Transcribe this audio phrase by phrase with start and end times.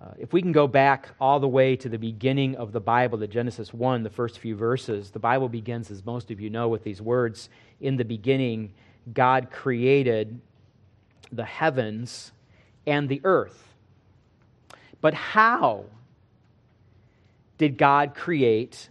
[0.00, 3.18] Uh, if we can go back all the way to the beginning of the Bible,
[3.18, 6.68] to Genesis 1, the first few verses, the Bible begins, as most of you know,
[6.68, 7.48] with these words
[7.80, 8.72] In the beginning,
[9.12, 10.40] God created
[11.32, 12.30] the heavens
[12.86, 13.74] and the earth.
[15.00, 15.86] But how
[17.56, 18.88] did God create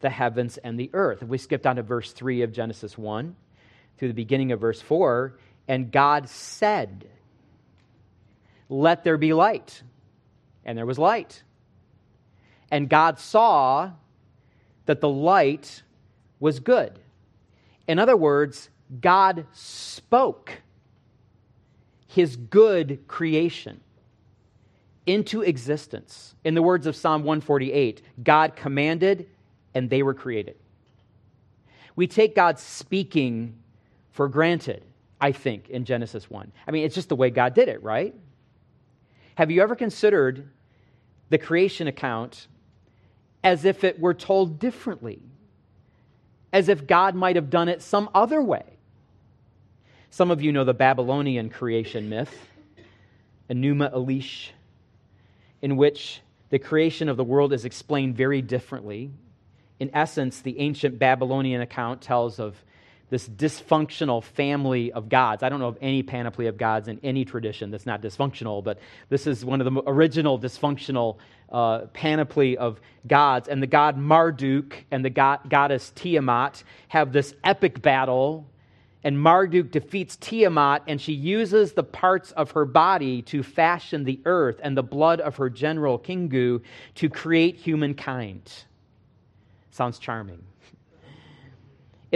[0.00, 1.22] the heavens and the earth?
[1.22, 3.34] If we skip down to verse 3 of Genesis 1
[3.98, 5.36] through the beginning of verse 4,
[5.66, 7.08] and God said,
[8.68, 9.82] Let there be light
[10.66, 11.42] and there was light.
[12.70, 13.92] And God saw
[14.84, 15.82] that the light
[16.40, 16.98] was good.
[17.88, 18.68] In other words,
[19.00, 20.60] God spoke
[22.08, 23.80] his good creation
[25.06, 26.34] into existence.
[26.44, 29.28] In the words of Psalm 148, God commanded
[29.74, 30.56] and they were created.
[31.94, 33.54] We take God speaking
[34.10, 34.82] for granted,
[35.20, 36.50] I think, in Genesis 1.
[36.66, 38.14] I mean, it's just the way God did it, right?
[39.36, 40.48] Have you ever considered
[41.30, 42.46] the creation account
[43.42, 45.20] as if it were told differently,
[46.52, 48.64] as if God might have done it some other way.
[50.10, 52.34] Some of you know the Babylonian creation myth,
[53.50, 54.50] Enuma Elish,
[55.62, 59.10] in which the creation of the world is explained very differently.
[59.78, 62.64] In essence, the ancient Babylonian account tells of
[63.08, 65.42] this dysfunctional family of gods.
[65.42, 68.78] I don't know of any panoply of gods in any tradition that's not dysfunctional, but
[69.08, 71.18] this is one of the original dysfunctional
[71.50, 73.48] uh, panoply of gods.
[73.48, 78.46] And the god Marduk and the god, goddess Tiamat have this epic battle.
[79.04, 84.18] And Marduk defeats Tiamat, and she uses the parts of her body to fashion the
[84.24, 86.60] earth and the blood of her general Kingu
[86.96, 88.50] to create humankind.
[89.70, 90.42] Sounds charming.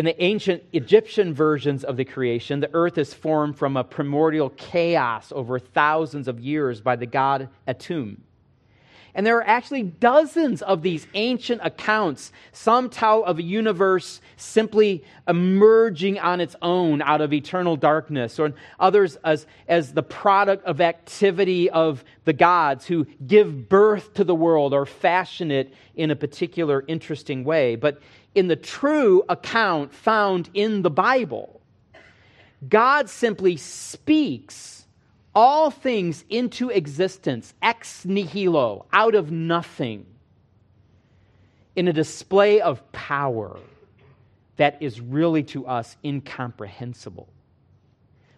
[0.00, 4.48] In the ancient Egyptian versions of the creation, the earth is formed from a primordial
[4.48, 8.16] chaos over thousands of years by the god Atum.
[9.14, 12.32] And there are actually dozens of these ancient accounts.
[12.52, 18.54] Some tell of a universe simply emerging on its own out of eternal darkness, or
[18.78, 24.34] others as, as the product of activity of the gods who give birth to the
[24.34, 27.76] world or fashion it in a particular interesting way.
[27.76, 28.00] But
[28.34, 31.60] in the true account found in the Bible.
[32.68, 34.86] God simply speaks
[35.34, 40.06] all things into existence, ex nihilo, out of nothing,
[41.76, 43.58] in a display of power
[44.56, 47.28] that is really to us incomprehensible.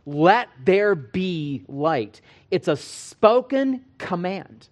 [0.04, 2.20] Let there be light.
[2.50, 4.68] It's a spoken command.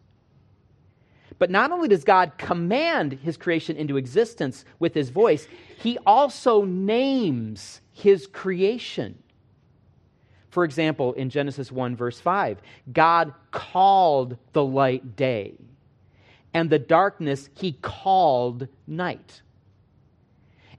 [1.41, 6.65] But not only does God command his creation into existence with his voice, he also
[6.65, 9.21] names his creation.
[10.51, 12.61] For example, in Genesis 1, verse 5,
[12.93, 15.55] God called the light day,
[16.53, 19.41] and the darkness he called night.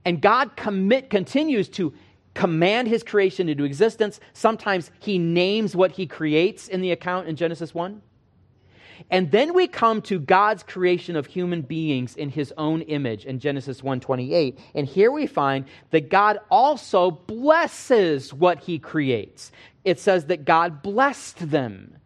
[0.04, 1.92] And God commit, continues to
[2.34, 4.20] command his creation into existence.
[4.32, 8.00] Sometimes he names what he creates in the account in Genesis 1.
[9.10, 13.38] And then we come to God's creation of human beings in his own image in
[13.38, 14.58] Genesis 1:28.
[14.74, 19.52] And here we find that God also blesses what he creates.
[19.84, 21.96] It says that God blessed them.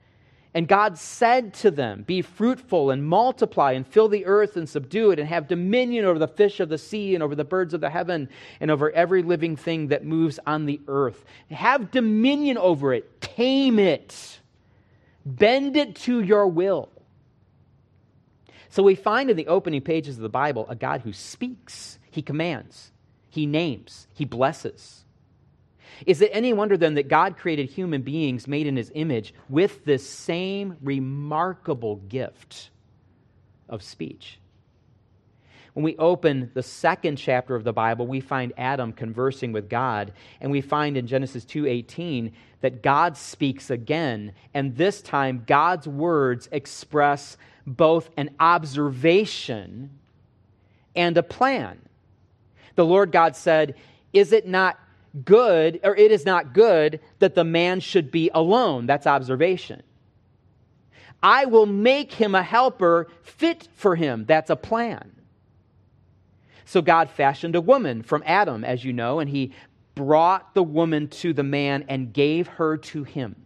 [0.55, 5.11] And God said to them, Be fruitful and multiply and fill the earth and subdue
[5.11, 7.83] it and have dominion over the fish of the sea and over the birds of
[7.83, 11.27] the heaven and over every living thing that moves on the earth.
[11.51, 14.41] Have dominion over it, tame it
[15.27, 16.89] Bend it to your will.
[18.69, 22.23] So we find in the opening pages of the Bible a God who speaks, he
[22.23, 22.93] commands,
[23.29, 25.05] he names, he blesses.
[26.07, 29.85] Is it any wonder then that God created human beings made in his image with
[29.85, 32.71] this same remarkable gift
[33.69, 34.39] of speech?
[35.77, 40.11] When we open the second chapter of the Bible, we find Adam conversing with God,
[40.41, 42.33] and we find in Genesis 2:18
[42.63, 47.37] that God speaks again, and this time God's words express
[47.67, 49.91] both an observation
[50.95, 51.79] and a plan.
[52.77, 53.75] The Lord God said,
[54.15, 54.79] "Is it not
[55.27, 59.83] good or it is not good that the man should be alone?" That's observation.
[61.23, 64.25] I will make him a helper fit for him.
[64.25, 65.13] That's a plan.
[66.67, 69.53] So God fashioned a woman from Adam, as you know, and he
[69.95, 73.37] brought the woman to the man and gave her to him.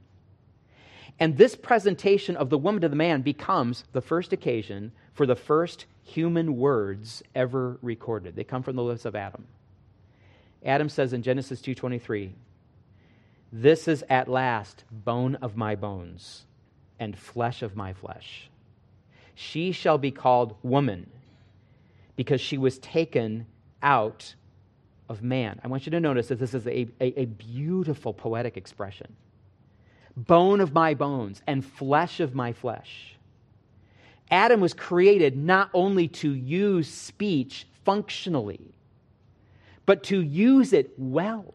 [1.20, 5.36] And this presentation of the woman to the man becomes the first occasion for the
[5.36, 8.36] first human words ever recorded.
[8.36, 9.46] They come from the lips of Adam.
[10.64, 12.32] Adam says in Genesis 2:23,
[13.52, 16.46] "This is at last bone of my bones
[16.98, 18.48] and flesh of my flesh."
[19.34, 21.10] She shall be called woman
[22.20, 23.46] because she was taken
[23.82, 24.34] out
[25.08, 25.58] of man.
[25.64, 29.16] I want you to notice that this is a, a, a beautiful poetic expression
[30.14, 33.16] bone of my bones and flesh of my flesh.
[34.30, 38.74] Adam was created not only to use speech functionally,
[39.86, 41.54] but to use it well.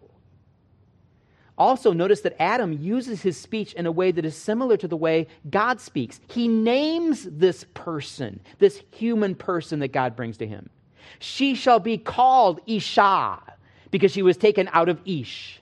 [1.58, 4.98] Also, notice that Adam uses his speech in a way that is similar to the
[4.98, 6.20] way God speaks.
[6.28, 10.70] He names this person, this human person that God brings to him.
[11.20, 13.40] She shall be called Isha
[13.90, 15.62] because she was taken out of Ish.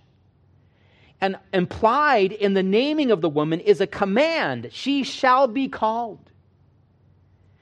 [1.22, 6.32] And implied in the naming of the woman is a command she shall be called.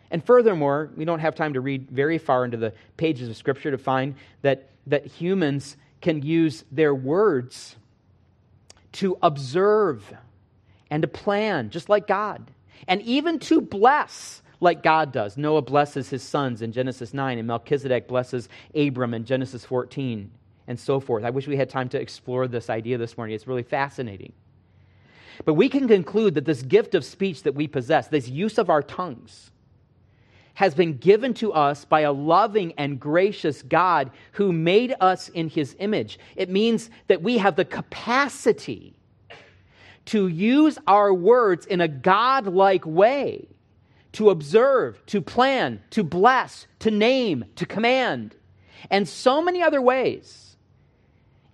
[0.09, 3.71] And furthermore, we don't have time to read very far into the pages of Scripture
[3.71, 7.75] to find that, that humans can use their words
[8.93, 10.13] to observe
[10.89, 12.51] and to plan, just like God,
[12.87, 15.37] and even to bless, like God does.
[15.37, 20.29] Noah blesses his sons in Genesis 9, and Melchizedek blesses Abram in Genesis 14,
[20.67, 21.23] and so forth.
[21.23, 23.35] I wish we had time to explore this idea this morning.
[23.35, 24.33] It's really fascinating.
[25.45, 28.69] But we can conclude that this gift of speech that we possess, this use of
[28.69, 29.51] our tongues,
[30.61, 35.49] has been given to us by a loving and gracious God who made us in
[35.49, 36.19] his image.
[36.35, 38.93] It means that we have the capacity
[40.05, 43.47] to use our words in a God-like way,
[44.11, 48.35] to observe, to plan, to bless, to name, to command,
[48.91, 50.57] and so many other ways.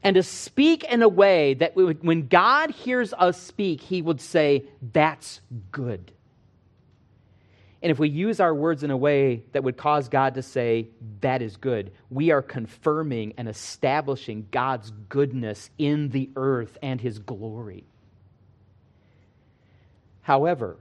[0.03, 4.65] And to speak in a way that when God hears us speak, he would say,
[4.81, 5.39] That's
[5.71, 6.11] good.
[7.81, 10.89] And if we use our words in a way that would cause God to say,
[11.21, 17.19] that is good, we are confirming and establishing God's goodness in the earth and his
[17.19, 17.83] glory.
[20.21, 20.77] However,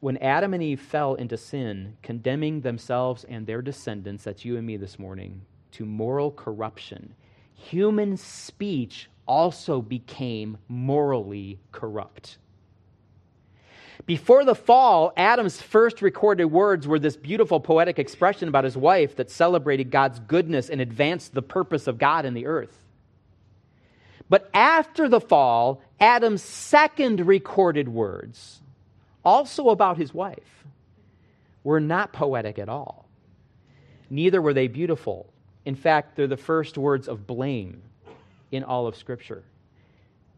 [0.00, 4.66] when Adam and Eve fell into sin, condemning themselves and their descendants, that's you and
[4.66, 5.42] me this morning,
[5.72, 7.14] to moral corruption,
[7.54, 12.38] human speech also became morally corrupt.
[14.06, 19.16] Before the fall, Adam's first recorded words were this beautiful poetic expression about his wife
[19.16, 22.76] that celebrated God's goodness and advanced the purpose of God in the earth.
[24.28, 28.60] But after the fall, Adam's second recorded words,
[29.24, 30.64] also about his wife,
[31.64, 33.06] were not poetic at all.
[34.08, 35.32] Neither were they beautiful.
[35.64, 37.82] In fact, they're the first words of blame
[38.50, 39.44] in all of Scripture.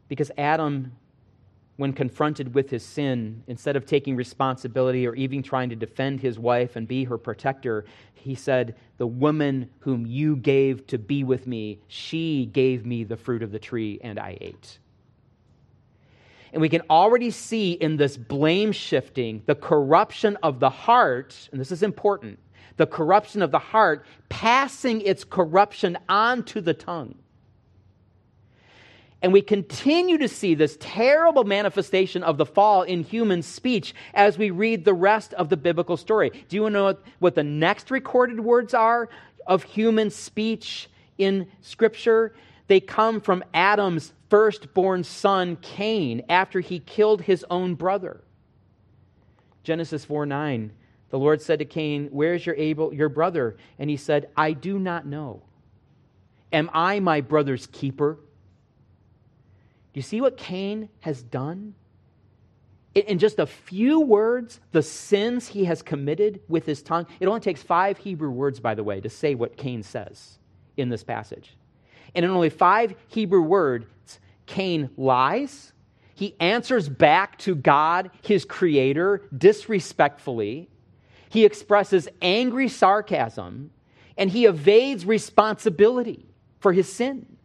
[0.09, 0.93] Because Adam
[1.83, 6.39] when confronted with his sin, instead of taking responsibility or even trying to defend his
[6.39, 7.85] wife and be her protector,
[8.15, 13.17] he said, The woman whom you gave to be with me, she gave me the
[13.17, 14.79] fruit of the tree, and I ate.
[16.53, 21.61] And we can already see in this blame shifting the corruption of the heart, and
[21.61, 22.39] this is important
[22.77, 27.17] the corruption of the heart passing its corruption onto the tongue.
[29.23, 34.37] And we continue to see this terrible manifestation of the fall in human speech as
[34.37, 36.31] we read the rest of the biblical story.
[36.49, 39.09] Do you know what the next recorded words are
[39.47, 42.35] of human speech in Scripture?
[42.67, 48.21] They come from Adam's firstborn son, Cain, after he killed his own brother.
[49.63, 50.73] Genesis 4 9.
[51.11, 53.57] The Lord said to Cain, Where is your, Abel, your brother?
[53.79, 55.43] And he said, I do not know.
[56.53, 58.19] Am I my brother's keeper?
[59.93, 61.75] Do you see what Cain has done?
[62.95, 67.07] In just a few words, the sins he has committed with his tongue.
[67.21, 70.39] It only takes five Hebrew words, by the way, to say what Cain says
[70.77, 71.57] in this passage.
[72.15, 73.87] And in only five Hebrew words,
[74.47, 75.73] Cain lies.
[76.15, 80.69] He answers back to God, his creator, disrespectfully.
[81.31, 83.71] He expresses angry sarcasm,
[84.19, 86.27] and he evades responsibility
[86.61, 87.39] for his sin.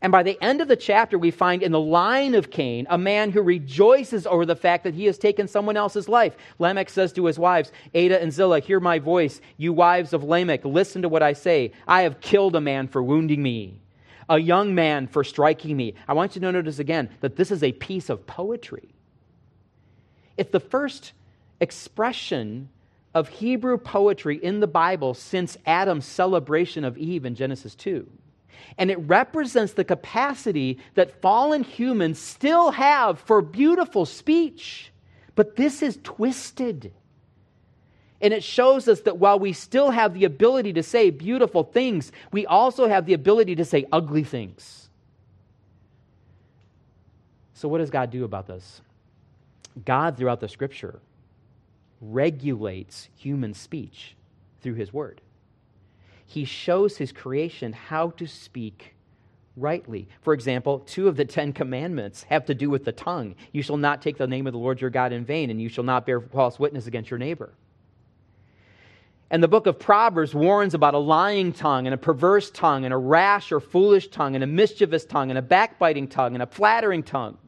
[0.00, 2.96] And by the end of the chapter, we find in the line of Cain a
[2.96, 6.36] man who rejoices over the fact that he has taken someone else's life.
[6.60, 9.40] Lamech says to his wives, Ada and Zillah, hear my voice.
[9.56, 11.72] You wives of Lamech, listen to what I say.
[11.88, 13.80] I have killed a man for wounding me,
[14.28, 15.94] a young man for striking me.
[16.06, 18.94] I want you to notice again that this is a piece of poetry.
[20.36, 21.12] It's the first
[21.58, 22.68] expression
[23.14, 28.08] of Hebrew poetry in the Bible since Adam's celebration of Eve in Genesis 2
[28.76, 34.92] and it represents the capacity that fallen humans still have for beautiful speech.
[35.34, 36.92] But this is twisted.
[38.20, 42.10] And it shows us that while we still have the ability to say beautiful things,
[42.32, 44.88] we also have the ability to say ugly things.
[47.54, 48.80] So, what does God do about this?
[49.84, 51.00] God, throughout the scripture,
[52.00, 54.16] regulates human speech
[54.62, 55.20] through his word.
[56.30, 58.94] He shows his creation how to speak
[59.56, 60.08] rightly.
[60.20, 63.34] For example, two of the Ten Commandments have to do with the tongue.
[63.50, 65.70] You shall not take the name of the Lord your God in vain, and you
[65.70, 67.54] shall not bear false witness against your neighbor.
[69.30, 72.92] And the book of Proverbs warns about a lying tongue and a perverse tongue and
[72.92, 76.46] a rash or foolish tongue and a mischievous tongue and a backbiting tongue and a
[76.46, 77.38] flattering tongue.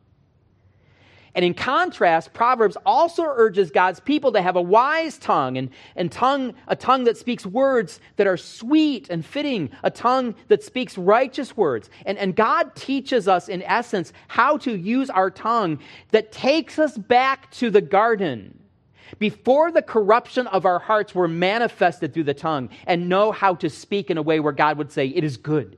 [1.35, 6.11] And in contrast, Proverbs also urges God's people to have a wise tongue and, and
[6.11, 10.99] tongue, a tongue that speaks words that are sweet and fitting, a tongue that speaks
[10.99, 11.89] righteous words.
[12.05, 15.79] And, and God teaches us, in essence, how to use our tongue
[16.11, 18.57] that takes us back to the garden
[19.19, 23.69] before the corruption of our hearts were manifested through the tongue and know how to
[23.69, 25.77] speak in a way where God would say, It is good.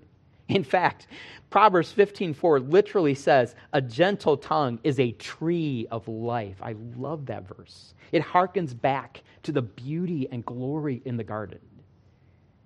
[0.49, 1.07] In fact,
[1.53, 7.47] Proverbs 15:4 literally says, "A gentle tongue is a tree of life." I love that
[7.47, 7.95] verse.
[8.11, 11.61] It harkens back to the beauty and glory in the garden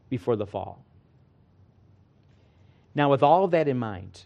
[0.09, 0.85] before the fall.
[2.95, 4.25] Now, with all of that in mind,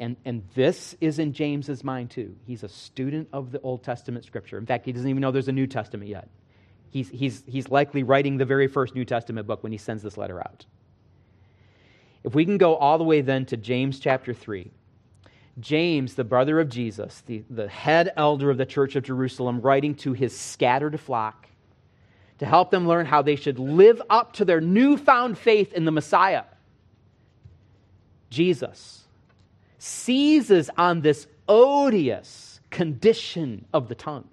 [0.00, 2.34] and, and this is in James's mind too.
[2.46, 4.56] He's a student of the Old Testament scripture.
[4.56, 6.28] In fact, he doesn't even know there's a New Testament yet.
[6.90, 10.16] He's, he's, he's likely writing the very first New Testament book when he sends this
[10.16, 10.64] letter out.
[12.26, 14.68] If we can go all the way then to James chapter 3,
[15.60, 19.94] James, the brother of Jesus, the, the head elder of the church of Jerusalem, writing
[19.96, 21.46] to his scattered flock
[22.38, 25.92] to help them learn how they should live up to their newfound faith in the
[25.92, 26.44] Messiah.
[28.28, 29.04] Jesus
[29.78, 34.28] seizes on this odious condition of the tongue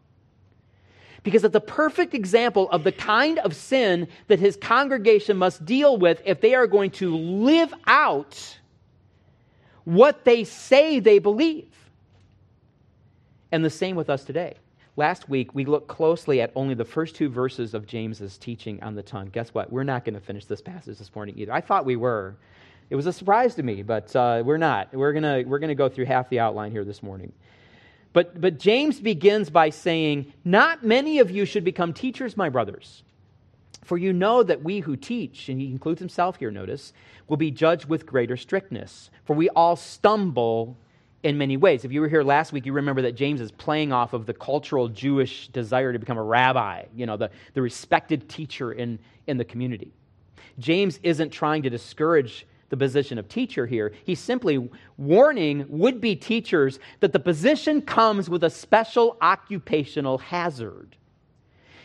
[1.23, 5.97] because it's a perfect example of the kind of sin that his congregation must deal
[5.97, 8.57] with if they are going to live out
[9.85, 11.69] what they say they believe.
[13.51, 14.55] And the same with us today.
[14.95, 18.93] Last week, we looked closely at only the first two verses of James's teaching on
[18.93, 19.29] the tongue.
[19.31, 19.71] Guess what?
[19.71, 21.51] We're not going to finish this passage this morning either.
[21.51, 22.35] I thought we were.
[22.89, 24.93] It was a surprise to me, but uh, we're not.
[24.93, 27.31] We're going we're going to go through half the outline here this morning.
[28.13, 33.03] But, but James begins by saying, Not many of you should become teachers, my brothers.
[33.83, 36.93] For you know that we who teach, and he includes himself here, notice,
[37.27, 39.09] will be judged with greater strictness.
[39.25, 40.77] For we all stumble
[41.23, 41.83] in many ways.
[41.83, 44.33] If you were here last week, you remember that James is playing off of the
[44.33, 49.37] cultural Jewish desire to become a rabbi, you know, the, the respected teacher in, in
[49.37, 49.91] the community.
[50.59, 53.93] James isn't trying to discourage the position of teacher here.
[54.03, 60.95] He's simply warning would be teachers that the position comes with a special occupational hazard.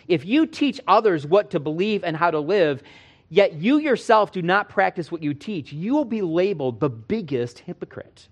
[0.07, 2.83] If you teach others what to believe and how to live,
[3.29, 7.59] yet you yourself do not practice what you teach, you will be labeled the biggest
[7.59, 8.29] hypocrite.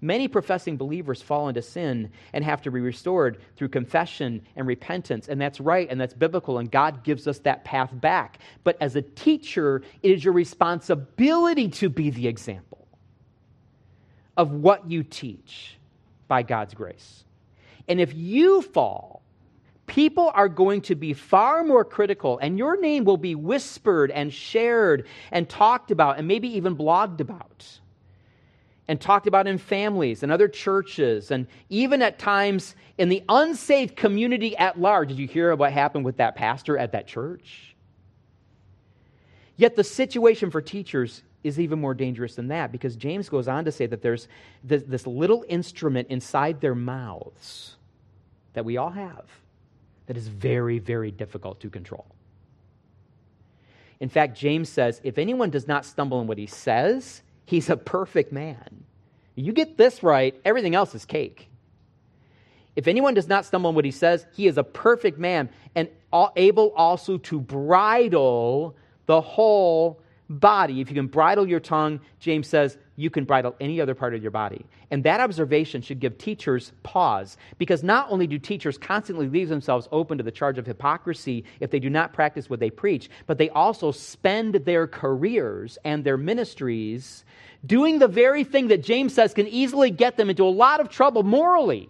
[0.00, 5.28] Many professing believers fall into sin and have to be restored through confession and repentance.
[5.28, 8.38] And that's right and that's biblical, and God gives us that path back.
[8.64, 12.86] But as a teacher, it is your responsibility to be the example
[14.36, 15.78] of what you teach
[16.28, 17.24] by God's grace.
[17.88, 19.22] And if you fall,
[19.86, 24.32] people are going to be far more critical, and your name will be whispered and
[24.32, 27.80] shared and talked about and maybe even blogged about
[28.88, 33.96] and talked about in families and other churches, and even at times in the unsaved
[33.96, 35.08] community at large.
[35.08, 37.74] Did you hear what happened with that pastor at that church?
[39.56, 43.64] Yet the situation for teachers is even more dangerous than that because James goes on
[43.64, 44.28] to say that there's
[44.62, 47.76] this, this little instrument inside their mouths
[48.52, 49.24] that we all have
[50.06, 52.06] that is very, very difficult to control.
[54.00, 57.76] In fact, James says if anyone does not stumble in what he says, He's a
[57.76, 58.84] perfect man.
[59.34, 61.48] You get this right, everything else is cake.
[62.74, 65.88] If anyone does not stumble in what he says, he is a perfect man and
[66.36, 68.76] able also to bridle
[69.06, 70.80] the whole body.
[70.80, 74.22] If you can bridle your tongue, James says, you can bridle any other part of
[74.22, 74.64] your body.
[74.90, 79.88] And that observation should give teachers pause because not only do teachers constantly leave themselves
[79.92, 83.38] open to the charge of hypocrisy if they do not practice what they preach, but
[83.38, 87.24] they also spend their careers and their ministries
[87.64, 90.88] doing the very thing that James says can easily get them into a lot of
[90.88, 91.88] trouble morally.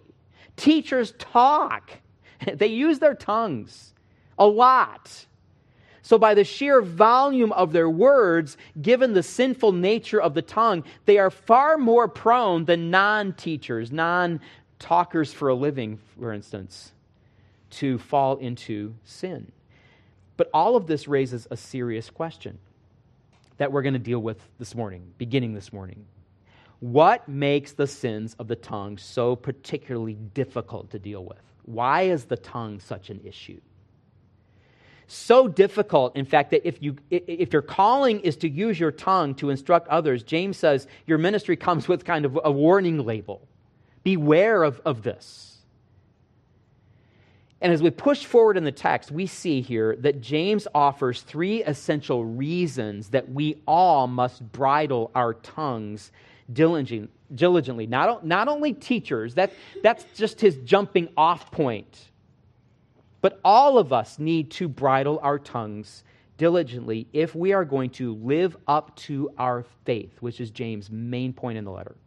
[0.55, 1.91] Teachers talk,
[2.53, 3.93] they use their tongues
[4.37, 5.25] a lot.
[6.07, 10.85] So, by the sheer volume of their words, given the sinful nature of the tongue,
[11.03, 14.39] they are far more prone than non teachers, non
[14.79, 16.93] talkers for a living, for instance,
[17.71, 19.51] to fall into sin.
[20.37, 22.57] But all of this raises a serious question
[23.57, 26.05] that we're going to deal with this morning, beginning this morning.
[26.79, 31.41] What makes the sins of the tongue so particularly difficult to deal with?
[31.65, 33.59] Why is the tongue such an issue?
[35.07, 39.35] So difficult, in fact, that if, you, if your calling is to use your tongue
[39.35, 43.47] to instruct others, James says your ministry comes with kind of a warning label.
[44.03, 45.57] Beware of, of this.
[47.59, 51.63] And as we push forward in the text, we see here that James offers three
[51.63, 56.11] essential reasons that we all must bridle our tongues
[56.53, 57.87] diligently.
[57.87, 62.11] Not, not only teachers, that, that's just his jumping off point,
[63.27, 66.05] but all of us need to bridle our tongues
[66.37, 71.33] diligently if we are going to live up to our faith, which is James' main
[71.33, 71.97] point in the letter.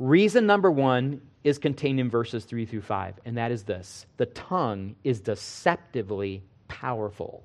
[0.00, 4.26] Reason number one is contained in verses 3 through 5, and that is this the
[4.26, 7.44] tongue is deceptively powerful.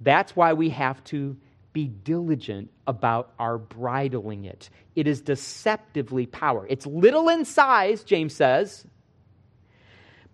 [0.00, 1.36] That's why we have to
[1.72, 4.70] be diligent about our bridling it.
[4.94, 6.64] It is deceptively power.
[6.70, 8.86] It's little in size, James says,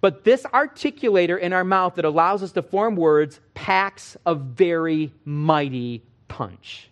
[0.05, 5.11] but this articulator in our mouth that allows us to form words packs a very
[5.25, 6.91] mighty punch.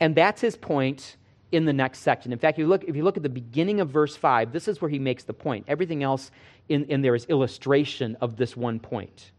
[0.00, 1.16] And that's his point
[1.50, 2.30] in the next section.
[2.30, 4.68] In fact, if you look, if you look at the beginning of verse 5, this
[4.68, 5.64] is where he makes the point.
[5.66, 6.30] Everything else
[6.68, 9.30] in, in there is illustration of this one point,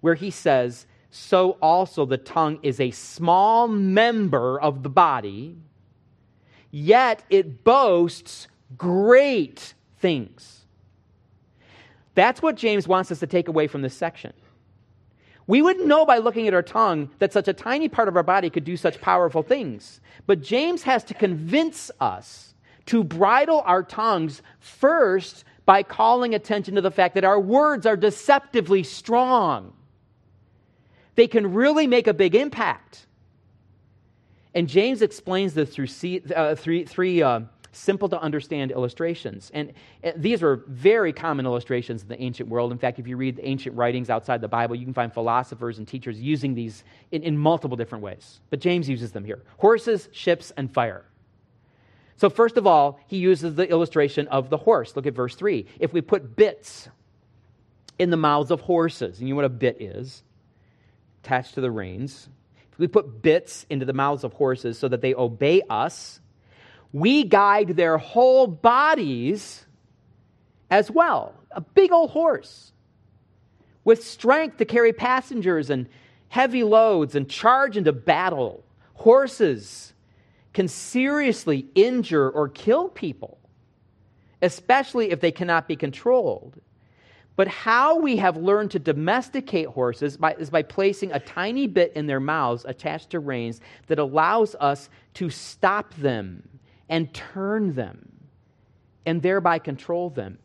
[0.00, 5.56] where he says, So also the tongue is a small member of the body,
[6.70, 8.46] yet it boasts
[8.78, 10.63] great things.
[12.14, 14.32] That's what James wants us to take away from this section.
[15.46, 18.22] We wouldn't know by looking at our tongue that such a tiny part of our
[18.22, 20.00] body could do such powerful things.
[20.26, 22.54] But James has to convince us
[22.86, 27.96] to bridle our tongues first by calling attention to the fact that our words are
[27.96, 29.72] deceptively strong.
[31.14, 33.06] They can really make a big impact.
[34.54, 35.88] And James explains this through
[36.34, 37.40] uh, three, three uh,
[37.76, 39.50] simple to understand illustrations.
[39.54, 42.72] And uh, these are very common illustrations in the ancient world.
[42.72, 45.78] In fact, if you read the ancient writings outside the Bible, you can find philosophers
[45.78, 48.40] and teachers using these in, in multiple different ways.
[48.50, 51.04] But James uses them here horses, ships, and fire.
[52.16, 54.94] So, first of all, he uses the illustration of the horse.
[54.94, 55.66] Look at verse 3.
[55.80, 56.88] If we put bits
[57.98, 60.22] in the mouths of horses, and you know what a bit is,
[61.22, 62.28] attached to the reins.
[62.72, 66.20] If we put bits into the mouths of horses so that they obey us,
[66.94, 69.66] we guide their whole bodies
[70.70, 71.34] as well.
[71.50, 72.70] A big old horse
[73.82, 75.88] with strength to carry passengers and
[76.28, 78.64] heavy loads and charge into battle.
[78.94, 79.92] Horses
[80.52, 83.38] can seriously injure or kill people,
[84.40, 86.60] especially if they cannot be controlled.
[87.34, 91.92] But how we have learned to domesticate horses by, is by placing a tiny bit
[91.96, 96.48] in their mouths attached to reins that allows us to stop them
[96.88, 98.10] and turn them
[99.06, 100.38] and thereby control them.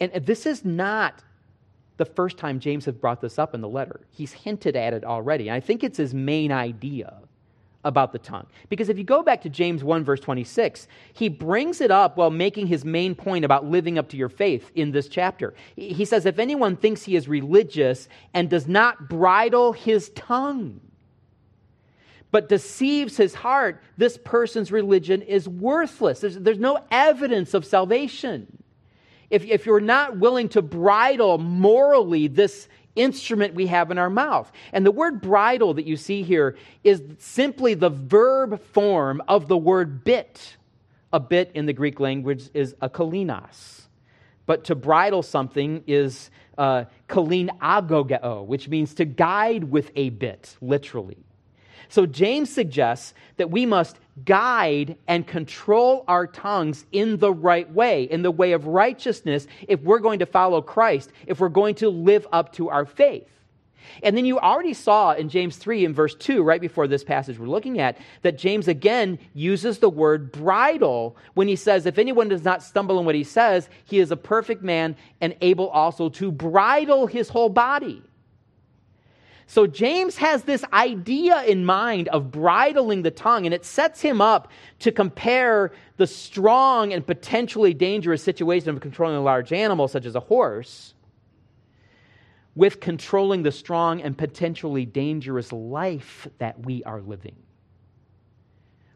[0.00, 1.22] And this is not
[1.96, 4.00] the first time James has brought this up in the letter.
[4.10, 5.50] He's hinted at it already.
[5.50, 7.20] I think it's his main idea
[7.84, 8.46] about the tongue.
[8.68, 12.30] Because if you go back to James 1, verse 26, he brings it up while
[12.30, 15.54] making his main point about living up to your faith in this chapter.
[15.76, 20.80] He says, If anyone thinks he is religious and does not bridle his tongue,
[22.34, 26.18] but deceives his heart, this person's religion is worthless.
[26.18, 28.60] There's, there's no evidence of salvation.
[29.30, 32.66] If, if you're not willing to bridle morally this
[32.96, 34.50] instrument we have in our mouth.
[34.72, 39.56] And the word bridle that you see here is simply the verb form of the
[39.56, 40.56] word bit.
[41.12, 43.82] A bit in the Greek language is a kalinos.
[44.46, 50.56] But to bridle something is uh, kalin agogeo, which means to guide with a bit,
[50.60, 51.23] literally.
[51.94, 58.02] So James suggests that we must guide and control our tongues in the right way,
[58.02, 61.88] in the way of righteousness, if we're going to follow Christ, if we're going to
[61.88, 63.28] live up to our faith.
[64.02, 67.38] And then you already saw in James 3 in verse 2, right before this passage
[67.38, 72.28] we're looking at, that James again uses the word bridle when he says, If anyone
[72.28, 76.08] does not stumble in what he says, he is a perfect man and able also
[76.08, 78.02] to bridle his whole body.
[79.46, 84.20] So James has this idea in mind of bridling the tongue, and it sets him
[84.20, 90.06] up to compare the strong and potentially dangerous situation of controlling a large animal, such
[90.06, 90.94] as a horse,
[92.54, 97.36] with controlling the strong and potentially dangerous life that we are living.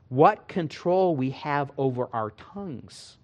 [0.09, 3.19] What control we have over our tongues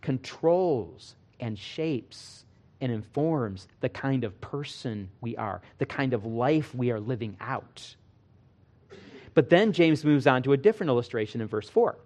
[0.00, 2.43] controls and shapes
[2.84, 7.34] and informs the kind of person we are, the kind of life we are living
[7.40, 7.96] out.
[9.32, 11.96] But then James moves on to a different illustration in verse 4.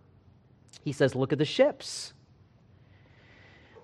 [0.85, 2.13] He says, Look at the ships.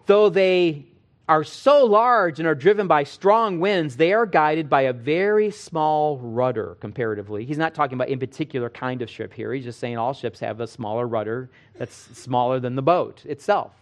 [0.07, 0.87] Though they
[1.29, 5.51] are so large and are driven by strong winds, they are guided by a very
[5.51, 7.45] small rudder comparatively.
[7.45, 9.53] He's not talking about in particular kind of ship here.
[9.53, 13.73] He's just saying all ships have a smaller rudder that's smaller than the boat itself.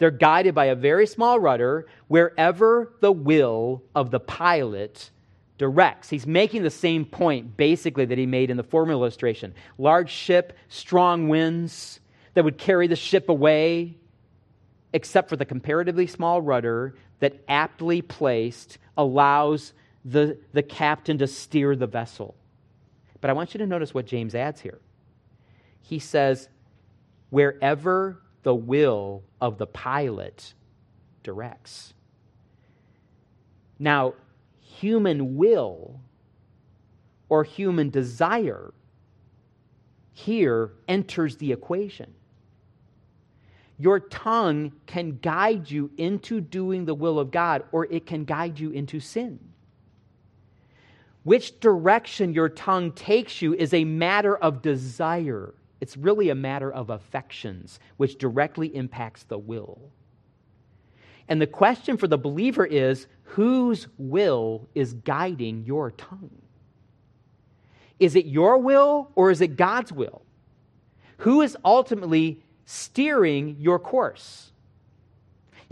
[0.00, 5.10] They're guided by a very small rudder wherever the will of the pilot
[5.58, 6.08] directs.
[6.08, 9.52] He's making the same point basically that he made in the former illustration.
[9.76, 12.00] Large ship, strong winds
[12.32, 13.98] that would carry the ship away
[14.94, 19.74] except for the comparatively small rudder that aptly placed allows
[20.06, 22.34] the, the captain to steer the vessel.
[23.20, 24.78] But I want you to notice what James adds here.
[25.82, 26.48] He says,
[27.28, 30.54] wherever the will of the pilot
[31.22, 31.94] directs.
[33.78, 34.14] Now,
[34.60, 36.00] human will
[37.28, 38.72] or human desire
[40.12, 42.12] here enters the equation.
[43.78, 48.58] Your tongue can guide you into doing the will of God, or it can guide
[48.60, 49.38] you into sin.
[51.22, 55.54] Which direction your tongue takes you is a matter of desire.
[55.80, 59.90] It's really a matter of affections, which directly impacts the will.
[61.28, 66.42] And the question for the believer is whose will is guiding your tongue?
[67.98, 70.22] Is it your will or is it God's will?
[71.18, 74.52] Who is ultimately steering your course.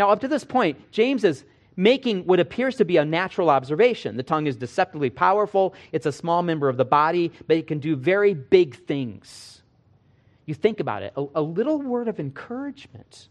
[0.01, 1.45] Now, up to this point, James is
[1.77, 4.17] making what appears to be a natural observation.
[4.17, 7.79] The tongue is deceptively powerful, it's a small member of the body, but it can
[7.79, 9.58] do very big things.
[10.49, 13.29] You think about it a, a little word of encouragement,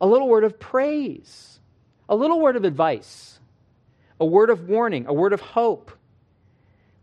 [0.00, 1.60] a little word of praise,
[2.08, 3.38] a little word of advice,
[4.18, 5.92] a word of warning, a word of hope.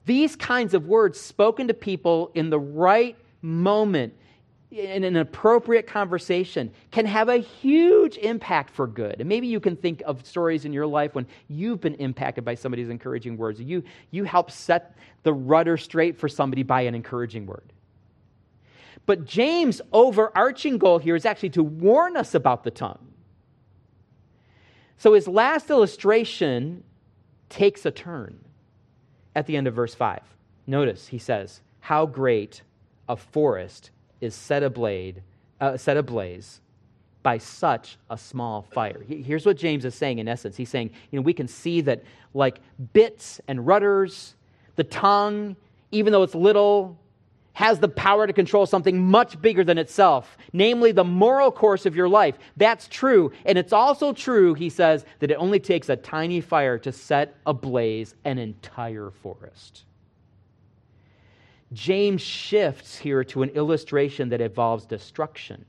[0.04, 4.13] These kinds of words spoken to people in the right moment
[4.72, 9.22] in an appropriate conversation can have a huge impact for good.
[9.22, 12.56] And maybe you can think of stories in your life when you've been impacted by
[12.56, 13.62] somebody's encouraging words.
[13.62, 17.72] You, you help set the rudder straight for somebody by an encouraging word.
[19.08, 23.13] But James' overarching goal here is actually to warn us about the tongue.
[24.98, 26.84] So his last illustration
[27.50, 28.38] takes a turn
[29.34, 30.20] at the end of verse 5.
[30.67, 32.62] Notice he says, How great
[33.08, 35.15] a forest is set ablaze,
[35.62, 36.60] uh, set ablaze
[37.24, 39.02] by such a small fire.
[39.08, 40.58] Here's what James is saying in essence.
[40.58, 42.60] He's saying, you know, we can see that like
[42.91, 44.36] bits and rudders,
[44.76, 45.56] the tongue,
[45.91, 46.98] even though it's little,
[47.58, 51.96] has the power to control something much bigger than itself, namely the moral course of
[51.96, 52.38] your life.
[52.56, 53.32] That's true.
[53.46, 57.36] And it's also true, he says, that it only takes a tiny fire to set
[57.48, 59.86] ablaze an entire forest.
[61.74, 65.65] James shifts here to an illustration that involves destruction.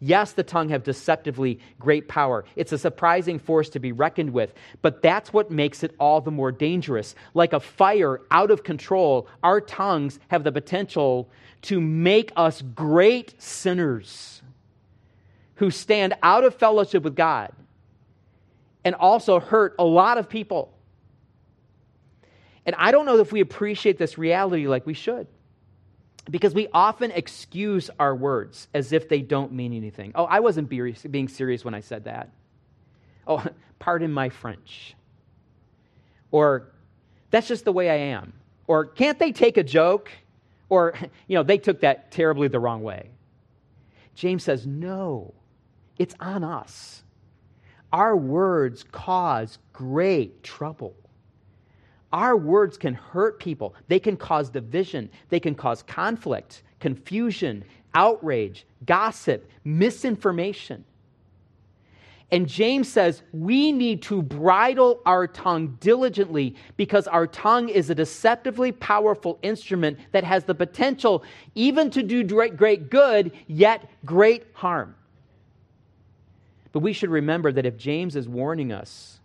[0.00, 2.44] Yes, the tongue have deceptively great power.
[2.54, 6.30] It's a surprising force to be reckoned with, but that's what makes it all the
[6.30, 7.14] more dangerous.
[7.34, 11.30] Like a fire out of control, our tongues have the potential
[11.62, 14.42] to make us great sinners
[15.56, 17.52] who stand out of fellowship with God
[18.84, 20.72] and also hurt a lot of people.
[22.66, 25.26] And I don't know if we appreciate this reality like we should.
[26.28, 30.12] Because we often excuse our words as if they don't mean anything.
[30.14, 32.30] Oh, I wasn't being serious when I said that.
[33.26, 33.44] Oh,
[33.78, 34.94] pardon my French.
[36.30, 36.72] Or,
[37.30, 38.32] that's just the way I am.
[38.66, 40.10] Or, can't they take a joke?
[40.68, 40.94] Or,
[41.28, 43.10] you know, they took that terribly the wrong way.
[44.16, 45.34] James says, no,
[45.98, 47.02] it's on us.
[47.92, 50.96] Our words cause great trouble.
[52.16, 53.74] Our words can hurt people.
[53.88, 55.10] They can cause division.
[55.28, 57.62] They can cause conflict, confusion,
[57.94, 60.86] outrage, gossip, misinformation.
[62.30, 67.94] And James says we need to bridle our tongue diligently because our tongue is a
[67.94, 71.22] deceptively powerful instrument that has the potential
[71.54, 74.94] even to do great, good, yet great harm.
[76.72, 79.20] But we should remember that if James is warning us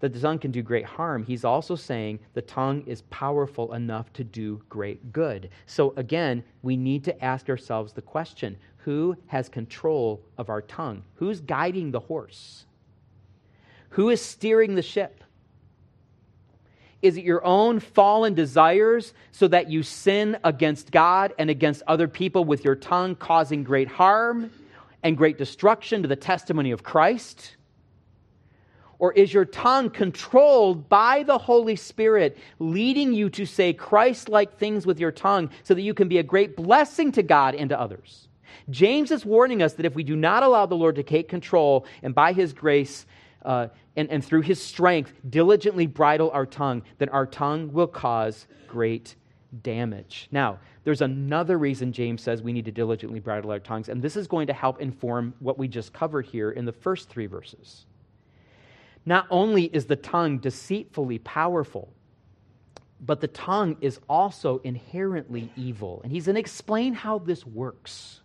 [0.00, 4.12] that the tongue can do great harm, he's also saying the tongue is powerful enough
[4.14, 5.50] to do great good.
[5.66, 11.02] So again, we need to ask ourselves the question who has control of our tongue?
[11.16, 12.64] Who's guiding the horse?
[13.90, 15.22] Who is steering the ship?
[17.02, 22.08] Is it your own fallen desires so that you sin against God and against other
[22.08, 24.50] people with your tongue, causing great harm
[25.02, 27.56] and great destruction to the testimony of Christ?
[29.00, 34.58] Or is your tongue controlled by the Holy Spirit, leading you to say Christ like
[34.58, 37.70] things with your tongue so that you can be a great blessing to God and
[37.70, 38.28] to others?
[38.68, 41.86] James is warning us that if we do not allow the Lord to take control
[42.02, 43.06] and by his grace
[43.42, 48.46] uh, and, and through his strength diligently bridle our tongue, then our tongue will cause
[48.68, 49.16] great
[49.62, 50.28] damage.
[50.30, 54.14] Now, there's another reason James says we need to diligently bridle our tongues, and this
[54.14, 57.86] is going to help inform what we just covered here in the first three verses.
[59.06, 61.92] Not only is the tongue deceitfully powerful,
[63.00, 66.00] but the tongue is also inherently evil.
[66.02, 68.20] And he's going to explain how this works.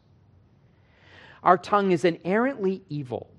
[1.43, 3.29] Our tongue is inherently evil.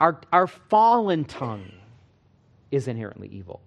[0.00, 1.70] Our, our fallen tongue
[2.70, 3.60] is inherently evil.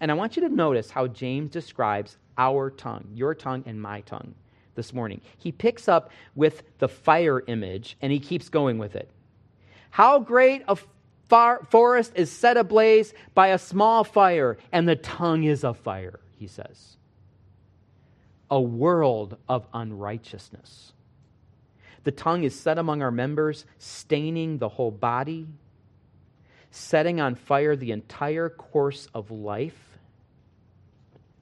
[0.00, 4.00] And I want you to notice how James describes our tongue, your tongue and my
[4.02, 4.34] tongue,
[4.74, 5.20] this morning.
[5.38, 9.10] He picks up with the fire image and he keeps going with it.
[9.90, 10.76] How great a
[11.28, 16.20] far, forest is set ablaze by a small fire, and the tongue is a fire,
[16.38, 16.96] he says.
[18.50, 20.92] A world of unrighteousness.
[22.04, 25.48] The tongue is set among our members, staining the whole body,
[26.70, 29.98] setting on fire the entire course of life,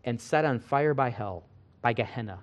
[0.04, 1.44] and set on fire by hell,
[1.82, 2.38] by Gehenna.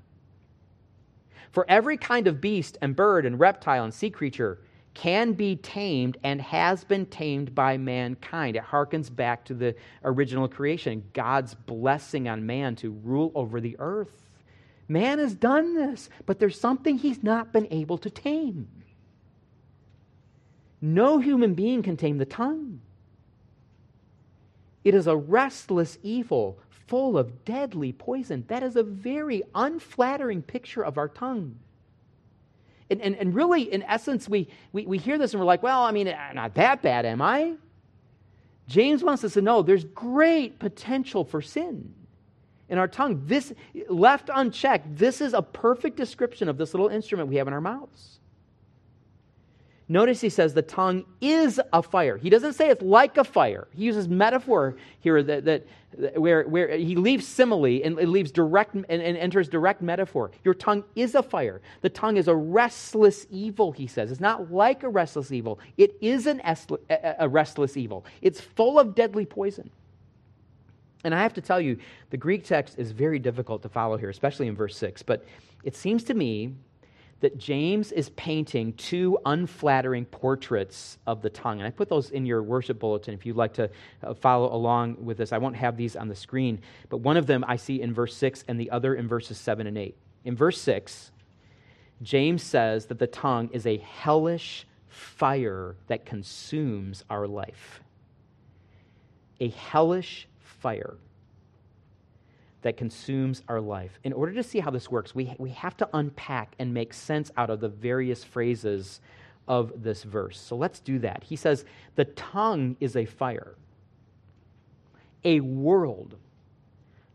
[1.52, 4.60] For every kind of beast and bird and reptile and sea creature
[4.94, 8.56] can be tamed and has been tamed by mankind.
[8.56, 13.76] It harkens back to the original creation, God's blessing on man to rule over the
[13.80, 14.30] earth.
[14.88, 18.68] Man has done this, but there's something he's not been able to tame.
[20.82, 22.82] No human being can tame the tongue.
[24.84, 28.44] It is a restless evil full of deadly poison.
[28.48, 31.56] That is a very unflattering picture of our tongue.
[32.92, 35.82] And, and, and really, in essence, we, we, we hear this and we're like, well,
[35.82, 37.54] I mean, uh, not that bad, am I?
[38.68, 41.94] James wants us to know there's great potential for sin
[42.70, 43.24] in our tongue.
[43.26, 43.54] This,
[43.88, 47.62] left unchecked, this is a perfect description of this little instrument we have in our
[47.62, 48.20] mouths.
[49.92, 52.16] Notice he says the tongue is a fire.
[52.16, 53.68] He doesn't say it's like a fire.
[53.74, 55.68] He uses metaphor here that, that,
[56.16, 60.32] where, where he leaves simile and it leaves direct and, and enters direct metaphor.
[60.46, 61.60] Your tongue is a fire.
[61.82, 64.12] The tongue is a restless evil, he says.
[64.12, 65.60] It's not like a restless evil.
[65.76, 66.42] It is an
[67.20, 68.06] a restless evil.
[68.22, 69.70] It's full of deadly poison.
[71.04, 71.78] And I have to tell you,
[72.12, 75.04] the Greek text is very difficult to follow here, especially in verse 6.
[75.04, 75.26] But
[75.66, 76.54] it seems to me
[77.22, 81.60] that James is painting two unflattering portraits of the tongue.
[81.60, 83.70] And I put those in your worship bulletin if you'd like to
[84.04, 85.32] uh, follow along with this.
[85.32, 88.16] I won't have these on the screen, but one of them I see in verse
[88.16, 89.96] 6 and the other in verses 7 and 8.
[90.26, 91.12] In verse 6,
[92.02, 97.82] James says that the tongue is a hellish fire that consumes our life.
[99.40, 100.98] A hellish fire
[102.62, 104.00] that consumes our life.
[104.04, 107.32] In order to see how this works, we, we have to unpack and make sense
[107.38, 109.02] out of the various phrases
[109.48, 110.40] of this verse.
[110.40, 111.24] So let's do that.
[111.24, 113.56] He says, The tongue is a fire,
[115.24, 116.16] a world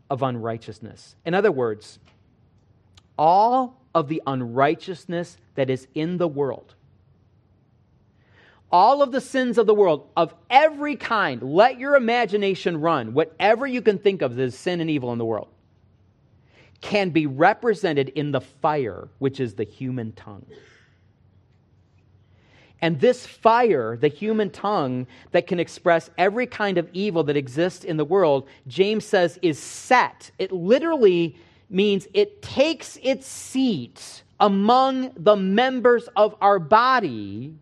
[0.09, 1.15] of unrighteousness.
[1.25, 1.99] In other words,
[3.17, 6.75] all of the unrighteousness that is in the world,
[8.71, 11.41] all of the sins of the world of every kind.
[11.41, 13.13] Let your imagination run.
[13.13, 15.47] Whatever you can think of as sin and evil in the world
[16.81, 20.45] can be represented in the fire, which is the human tongue.
[22.81, 27.83] And this fire, the human tongue that can express every kind of evil that exists
[27.83, 30.29] in the world, James says is set.
[30.37, 31.35] It literally
[31.69, 37.55] means it takes its seat among the members of our body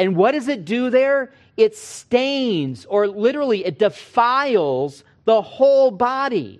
[0.00, 1.30] and what does it do there?
[1.58, 6.58] It stains, or literally, it defiles the whole body.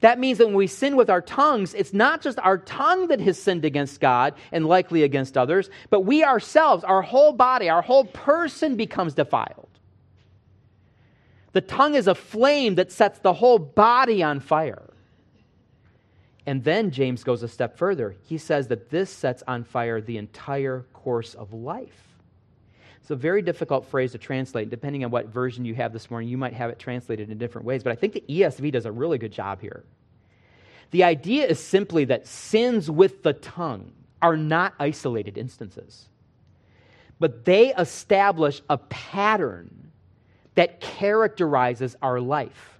[0.00, 3.20] That means that when we sin with our tongues, it's not just our tongue that
[3.20, 7.82] has sinned against God and likely against others, but we ourselves, our whole body, our
[7.82, 9.68] whole person becomes defiled.
[11.52, 14.88] The tongue is a flame that sets the whole body on fire.
[16.46, 18.16] And then James goes a step further.
[18.22, 22.10] He says that this sets on fire the entire course of life.
[23.00, 24.70] It's a very difficult phrase to translate.
[24.70, 27.66] Depending on what version you have this morning, you might have it translated in different
[27.66, 27.82] ways.
[27.82, 29.84] But I think the ESV does a really good job here.
[30.90, 36.08] The idea is simply that sins with the tongue are not isolated instances,
[37.18, 39.92] but they establish a pattern
[40.56, 42.78] that characterizes our life.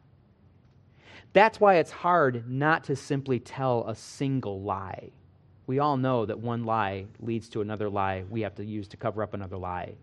[1.33, 5.11] That's why it's hard not to simply tell a single lie.
[5.71, 8.97] We all know that one lie leads to another lie we have to use to
[8.97, 9.95] cover up another lie.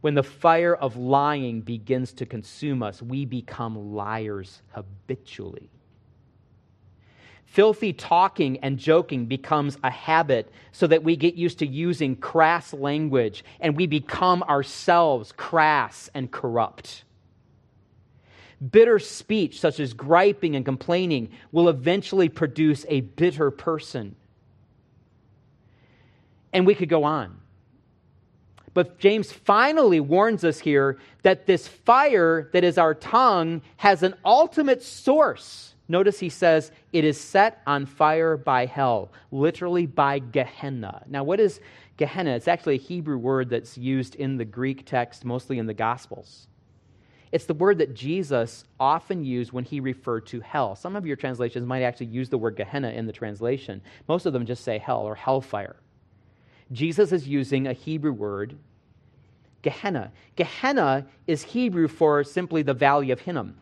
[0.00, 5.70] When the fire of lying begins to consume us, we become liars habitually.
[7.46, 12.72] Filthy talking and joking becomes a habit so that we get used to using crass
[12.72, 17.02] language and we become ourselves crass and corrupt.
[18.70, 24.14] Bitter speech, such as griping and complaining, will eventually produce a bitter person.
[26.52, 27.38] And we could go on.
[28.74, 34.14] But James finally warns us here that this fire that is our tongue has an
[34.24, 41.02] ultimate source Notice he says, it is set on fire by hell, literally by Gehenna.
[41.06, 41.60] Now, what is
[41.98, 42.30] Gehenna?
[42.30, 46.46] It's actually a Hebrew word that's used in the Greek text, mostly in the Gospels.
[47.32, 50.76] It's the word that Jesus often used when he referred to hell.
[50.76, 53.80] Some of your translations might actually use the word Gehenna in the translation.
[54.06, 55.76] Most of them just say hell or hellfire.
[56.72, 58.58] Jesus is using a Hebrew word,
[59.62, 60.12] Gehenna.
[60.36, 63.56] Gehenna is Hebrew for simply the valley of Hinnom,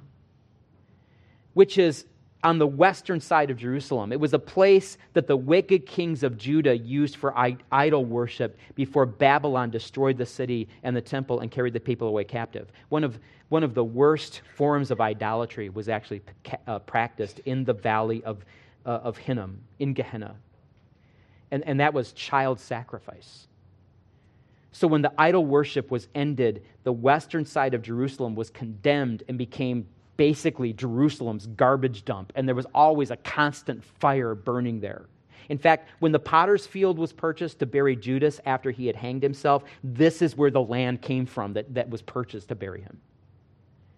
[1.54, 2.06] which is
[2.42, 4.12] on the western side of Jerusalem.
[4.12, 7.34] It was a place that the wicked kings of Judah used for
[7.70, 12.24] idol worship before Babylon destroyed the city and the temple and carried the people away
[12.24, 12.72] captive.
[12.88, 13.18] One of,
[13.50, 16.22] one of the worst forms of idolatry was actually
[16.66, 18.44] uh, practiced in the valley of,
[18.86, 20.36] uh, of Hinnom, in Gehenna.
[21.50, 23.48] And, and that was child sacrifice.
[24.72, 29.36] So when the idol worship was ended, the western side of Jerusalem was condemned and
[29.36, 29.86] became
[30.20, 35.06] basically Jerusalem's garbage dump, and there was always a constant fire burning there.
[35.48, 39.22] In fact, when the potter's field was purchased to bury Judas after he had hanged
[39.22, 43.00] himself, this is where the land came from that, that was purchased to bury him.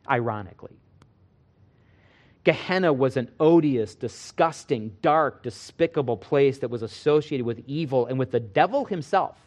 [0.09, 0.77] Ironically.
[2.45, 8.31] Gehenna was an odious, disgusting, dark, despicable place that was associated with evil and with
[8.31, 9.39] the devil himself.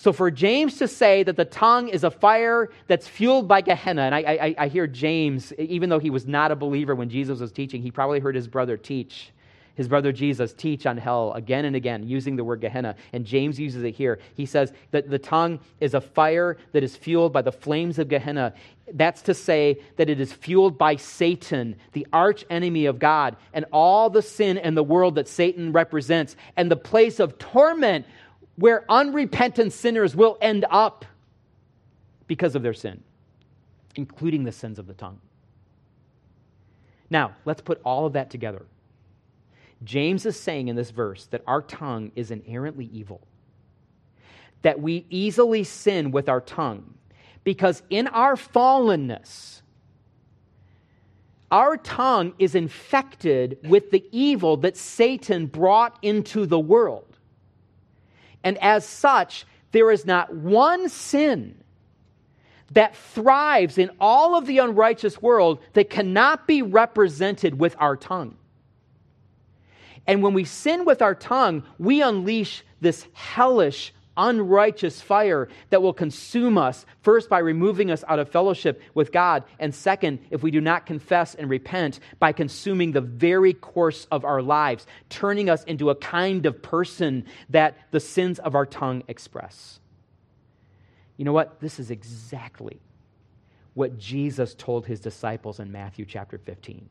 [0.00, 4.00] So for James to say that the tongue is a fire that's fueled by Gehenna,
[4.00, 7.38] and I, I, I, hear James, even though he was not a believer when Jesus
[7.38, 9.30] was teaching, he probably heard his brother teach,
[9.74, 12.96] his brother Jesus teach on hell again and again using the word Gehenna.
[13.12, 14.20] And James uses it here.
[14.36, 18.08] He says that the tongue is a fire that is fueled by the flames of
[18.08, 18.54] Gehenna.
[18.94, 23.66] That's to say that it is fueled by Satan, the arch enemy of God, and
[23.70, 28.06] all the sin in the world that Satan represents, and the place of torment
[28.60, 31.06] where unrepentant sinners will end up
[32.26, 33.02] because of their sin,
[33.96, 35.18] including the sins of the tongue.
[37.08, 38.66] Now, let's put all of that together.
[39.82, 43.26] James is saying in this verse that our tongue is inherently evil,
[44.60, 46.92] that we easily sin with our tongue,
[47.44, 49.62] because in our fallenness,
[51.50, 57.09] our tongue is infected with the evil that Satan brought into the world.
[58.42, 61.56] And as such, there is not one sin
[62.72, 68.36] that thrives in all of the unrighteous world that cannot be represented with our tongue.
[70.06, 75.92] And when we sin with our tongue, we unleash this hellish unrighteous fire that will
[75.92, 80.50] consume us, first by removing us out of fellowship with God, and second, if we
[80.50, 85.64] do not confess and repent, by consuming the very course of our lives, turning us
[85.64, 89.80] into a kind of person that the sins of our tongue express.
[91.16, 91.60] You know what?
[91.60, 92.80] This is exactly
[93.74, 96.88] what Jesus told his disciples in Matthew chapter 15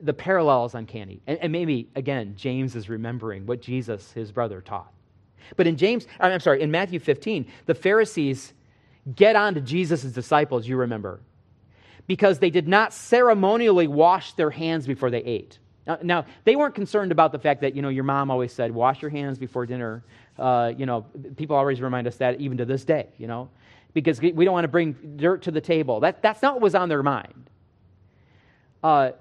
[0.00, 1.20] the parallel is uncanny.
[1.26, 4.92] And, and, maybe, again, James is remembering what Jesus, his brother, taught.
[5.56, 8.52] But in James, I'm sorry, in Matthew 15, the Pharisees
[9.14, 11.20] get on to Jesus' disciples, you remember,
[12.06, 15.58] because they did not ceremonially wash their hands before they ate.
[15.86, 18.72] Now, now, they weren't concerned about the fact that, you know, your mom always said,
[18.72, 20.02] wash your hands before dinner.
[20.38, 21.02] Uh, you know,
[21.36, 23.50] people always remind us that even to this day, you know,
[23.92, 26.00] because we don't want to bring dirt to the table.
[26.00, 27.50] That, that's not what was on their mind.
[28.82, 29.12] Uh,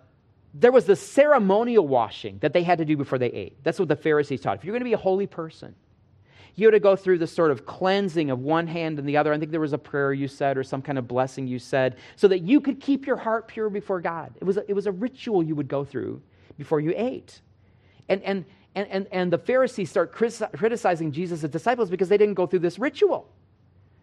[0.54, 3.64] there was the ceremonial washing that they had to do before they ate.
[3.64, 4.58] That's what the Pharisees taught.
[4.58, 5.76] If you're going to be a holy person,
[6.56, 9.34] you had to go through this sort of cleansing of one hand and the other.
[9.34, 11.98] I think there was a prayer you said or some kind of blessing you said
[12.16, 14.34] so that you could keep your heart pure before God.
[14.40, 16.22] It was a, it was a ritual you would go through
[16.58, 17.42] before you ate.
[18.08, 22.46] And, and, and, and, and the Pharisees start criticizing Jesus' disciples because they didn't go
[22.46, 23.30] through this ritual.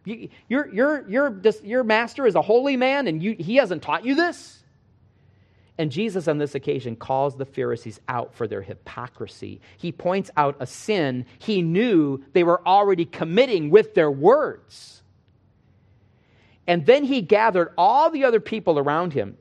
[0.05, 4.05] You, your, your, your, your master is a holy man and you, he hasn't taught
[4.05, 4.60] you this?
[5.81, 9.63] And Jesus, on this occasion, calls the Pharisees out for their hypocrisy.
[9.79, 15.01] He points out a sin he knew they were already committing with their words.
[16.67, 19.39] And then he gathered all the other people around him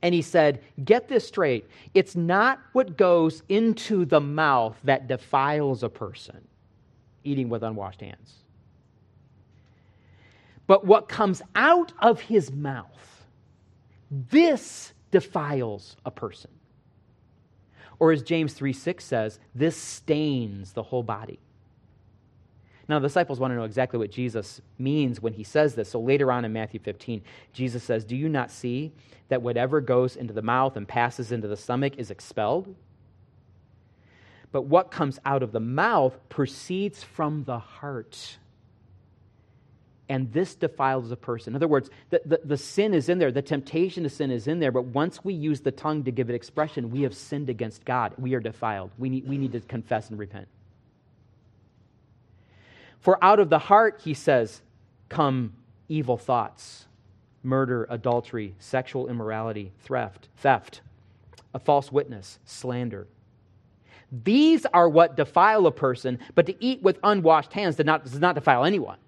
[0.00, 1.68] and he said, Get this straight.
[1.92, 6.40] It's not what goes into the mouth that defiles a person,
[7.22, 8.34] eating with unwashed hands,
[10.66, 12.86] but what comes out of his mouth.
[14.10, 16.50] This defiles a person.
[17.98, 21.38] Or as James 3 6 says, this stains the whole body.
[22.88, 25.90] Now, the disciples want to know exactly what Jesus means when he says this.
[25.90, 28.90] So later on in Matthew 15, Jesus says, Do you not see
[29.28, 32.74] that whatever goes into the mouth and passes into the stomach is expelled?
[34.50, 38.38] But what comes out of the mouth proceeds from the heart.
[40.10, 41.52] And this defiles a person.
[41.52, 44.48] In other words, the, the, the, sin is in there, the temptation to sin is
[44.48, 47.48] in there, but once we use the tongue to give it expression, we have sinned
[47.48, 48.14] against God.
[48.18, 48.90] We are defiled.
[48.98, 50.48] We need, we need to confess and repent.
[52.98, 54.62] For out of the heart, he says,
[55.08, 55.52] come
[55.88, 56.86] evil thoughts,
[57.44, 60.80] murder, adultery, sexual immorality, theft, theft,
[61.54, 63.06] a false witness, slander.
[64.10, 68.18] These are what defile a person, but to eat with unwashed hands does not, does
[68.18, 68.98] not defile anyone.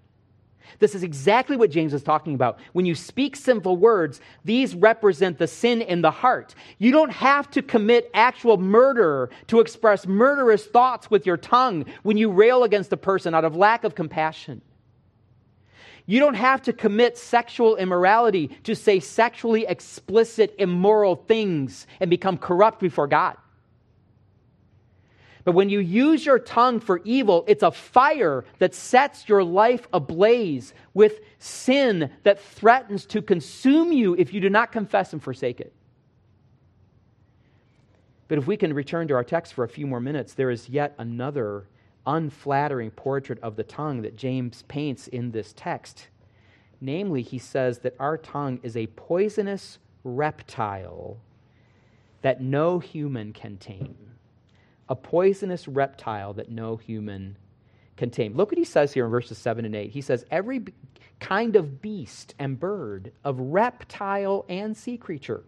[0.79, 2.59] This is exactly what James is talking about.
[2.73, 6.55] When you speak sinful words, these represent the sin in the heart.
[6.79, 12.17] You don't have to commit actual murder to express murderous thoughts with your tongue when
[12.17, 14.63] you rail against a person out of lack of compassion.
[16.07, 22.37] You don't have to commit sexual immorality to say sexually explicit, immoral things and become
[22.39, 23.37] corrupt before God.
[25.45, 29.89] But when you use your tongue for evil, it's a fire that sets your life
[29.93, 35.61] ablaze with sin that threatens to consume you if you do not confess and forsake
[35.61, 35.73] it.
[38.29, 40.69] But if we can return to our text for a few more minutes, there is
[40.69, 41.67] yet another
[42.07, 46.09] unflattering portrait of the tongue that James paints in this text.
[46.81, 51.19] Namely, he says that our tongue is a poisonous reptile
[52.23, 54.12] that no human can tame
[54.93, 57.35] a poisonous reptile that no human
[57.97, 58.37] can tame.
[58.37, 59.91] Look what he says here in verses 7 and 8.
[59.91, 60.65] He says, Every
[61.19, 65.45] kind of beast and bird, of reptile and sea creature.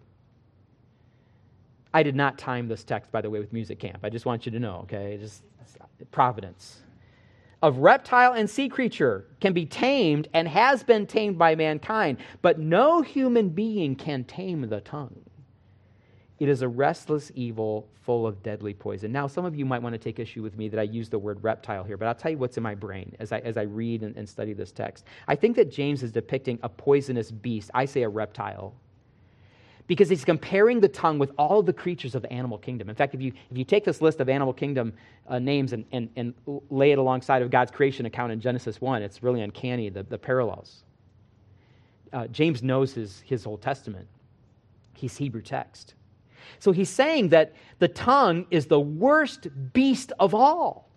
[1.93, 3.99] I did not time this text, by the way, with music camp.
[4.03, 5.19] I just want you to know, okay?
[5.21, 5.43] Just
[6.11, 6.81] providence.
[7.61, 12.59] Of reptile and sea creature can be tamed and has been tamed by mankind, but
[12.59, 15.21] no human being can tame the tongue.
[16.41, 19.13] It is a restless evil full of deadly poison.
[19.13, 21.19] Now, some of you might want to take issue with me that I use the
[21.19, 23.63] word reptile here, but I'll tell you what's in my brain as I, as I
[23.63, 25.05] read and, and study this text.
[25.29, 27.71] I think that James is depicting a poisonous beast.
[27.73, 28.75] I say a reptile
[29.87, 32.89] because he's comparing the tongue with all the creatures of the animal kingdom.
[32.89, 34.93] In fact, if you, if you take this list of animal kingdom
[35.29, 36.35] uh, names and, and, and
[36.71, 40.19] lay it alongside of God's creation account in Genesis 1, it's really uncanny, the, the
[40.19, 40.85] parallels.
[42.13, 44.09] Uh, James knows his, his Old Testament,
[44.95, 45.95] he's Hebrew text.
[46.59, 50.89] So he's saying that the tongue is the worst beast of all.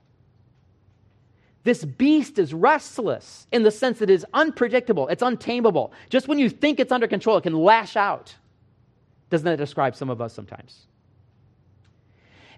[1.64, 5.92] This beast is restless in the sense that it is unpredictable, it's untamable.
[6.10, 8.36] Just when you think it's under control, it can lash out.
[9.30, 10.88] Doesn't that describe some of us sometimes?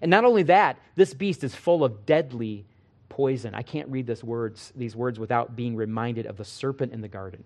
[0.00, 2.64] And not only that, this beast is full of deadly
[3.08, 3.54] poison.
[3.54, 7.44] I can't read words, these words without being reminded of the serpent in the garden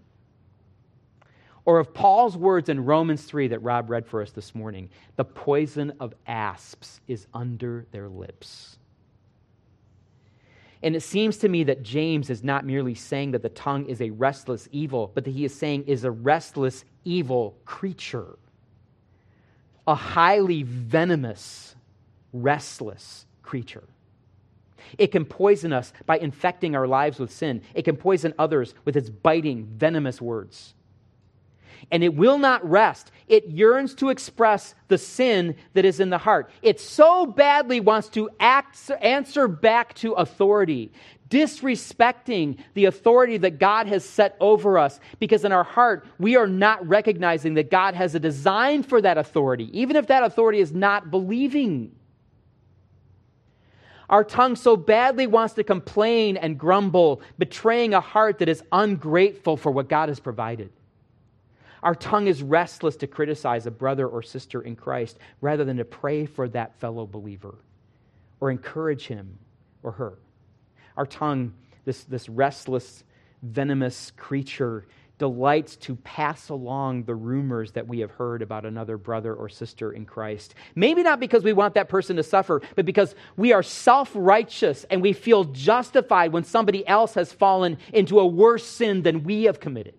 [1.65, 5.25] or of Paul's words in Romans 3 that Rob read for us this morning the
[5.25, 8.77] poison of asps is under their lips.
[10.83, 14.03] And it seems to me that James is not merely saying that the tongue is
[14.03, 18.39] a restless evil, but that he is saying is a restless evil creature,
[19.87, 21.75] a highly venomous,
[22.35, 23.85] restless creature.
[24.99, 27.63] It can poison us by infecting our lives with sin.
[27.73, 30.75] It can poison others with its biting, venomous words
[31.91, 33.11] and it will not rest.
[33.29, 36.51] It yearns to express the sin that is in the heart.
[36.63, 40.93] It so badly wants to act, answer back to authority,
[41.31, 46.47] disrespecting the authority that God has set over us, because in our heart, we are
[46.47, 50.73] not recognizing that God has a design for that authority, even if that authority is
[50.73, 51.93] not believing.
[54.11, 59.57] Our tongue so badly wants to complain and grumble, betraying a heart that is ungrateful
[59.57, 60.71] for what God has provided.
[61.85, 65.85] Our tongue is restless to criticize a brother or sister in Christ rather than to
[65.85, 67.57] pray for that fellow believer
[68.41, 69.39] or encourage him
[69.83, 70.19] or her.
[70.97, 71.53] Our tongue,
[71.85, 73.05] this, this restless,
[73.43, 74.87] venomous creature,
[75.19, 79.93] delights to pass along the rumors that we have heard about another brother or sister
[79.93, 80.55] in Christ.
[80.75, 84.85] Maybe not because we want that person to suffer, but because we are self righteous
[84.85, 89.45] and we feel justified when somebody else has fallen into a worse sin than we
[89.45, 89.95] have committed.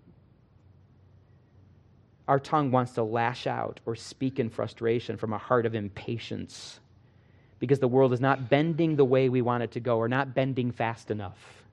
[2.28, 6.80] Our tongue wants to lash out or speak in frustration from a heart of impatience
[7.60, 10.34] because the world is not bending the way we want it to go or not
[10.36, 11.64] bending fast enough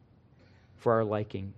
[0.79, 1.55] for our liking.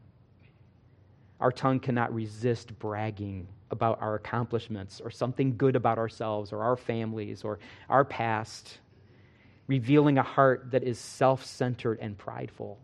[1.40, 6.76] Our tongue cannot resist bragging about our accomplishments or something good about ourselves or our
[6.76, 7.58] families or
[7.90, 8.78] our past.
[9.68, 12.78] revealing a heart that is self centered and prideful.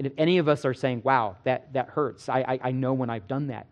[0.00, 2.94] And if any of us are saying, wow, that, that hurts, I, I, I know
[2.94, 3.66] when I've done that,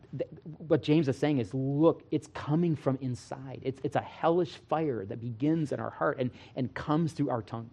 [0.58, 3.60] what James is saying is, look, it's coming from inside.
[3.62, 7.40] It's, it's a hellish fire that begins in our heart and, and comes through our
[7.40, 7.70] tongue.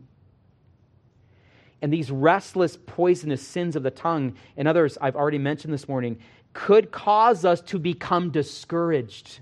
[1.82, 6.20] And these restless, poisonous sins of the tongue, and others I've already mentioned this morning,
[6.54, 9.40] could cause us to become discouraged.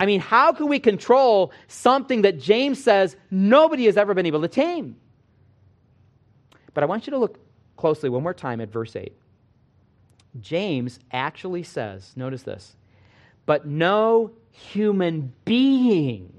[0.00, 4.40] I mean, how can we control something that James says nobody has ever been able
[4.40, 4.96] to tame?
[6.72, 7.43] But I want you to look
[7.76, 9.12] closely one more time at verse 8.
[10.40, 12.76] James actually says, notice this,
[13.46, 16.32] but no human being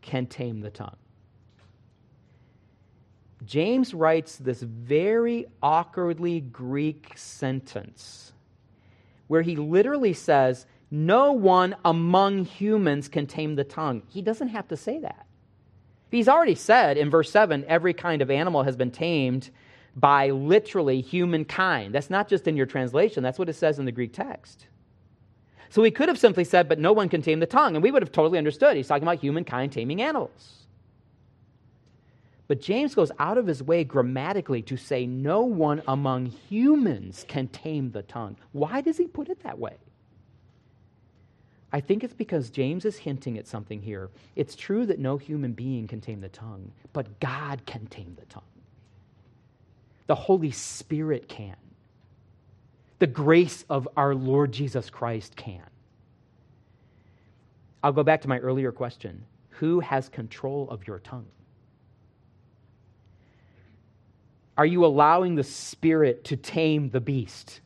[0.00, 0.96] can tame the tongue.
[3.44, 8.32] James writes this very awkwardly Greek sentence
[9.26, 14.02] where he literally says, No one among humans can tame the tongue.
[14.08, 15.26] He doesn't have to say that.
[16.10, 19.50] He's already said in verse 7 every kind of animal has been tamed
[19.96, 21.94] by literally humankind.
[21.94, 24.66] That's not just in your translation, that's what it says in the Greek text.
[25.70, 27.90] So he could have simply said, but no one can tame the tongue, and we
[27.90, 28.76] would have totally understood.
[28.76, 30.66] He's talking about humankind taming animals.
[32.46, 37.48] But James goes out of his way grammatically to say, no one among humans can
[37.48, 38.36] tame the tongue.
[38.52, 39.76] Why does he put it that way?
[41.72, 44.10] I think it's because James is hinting at something here.
[44.36, 48.26] It's true that no human being can tame the tongue, but God can tame the
[48.26, 48.42] tongue.
[50.06, 51.56] The Holy Spirit can.
[52.98, 55.62] The grace of our Lord Jesus Christ can.
[57.82, 61.26] I'll go back to my earlier question Who has control of your tongue?
[64.56, 67.60] Are you allowing the Spirit to tame the beast?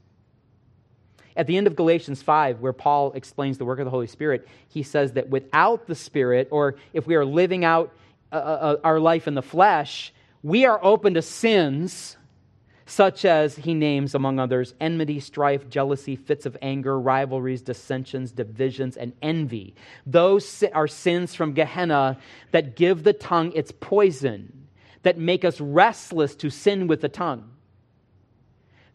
[1.36, 4.48] At the end of Galatians 5, where Paul explains the work of the Holy Spirit,
[4.68, 7.92] he says that without the Spirit, or if we are living out
[8.32, 12.16] uh, uh, uh our life in the flesh, we are open to sins
[12.86, 18.96] such as he names, among others, enmity, strife, jealousy, fits of anger, rivalries, dissensions, divisions,
[18.96, 19.74] and envy.
[20.06, 22.16] Those are sins from Gehenna
[22.52, 24.68] that give the tongue its poison,
[25.02, 27.50] that make us restless to sin with the tongue.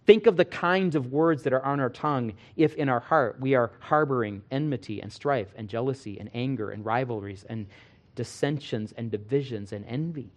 [0.06, 3.40] Think of the kinds of words that are on our tongue if in our heart
[3.40, 7.68] we are harboring enmity and strife and jealousy and anger and rivalries and
[8.16, 10.32] dissensions and divisions and envy.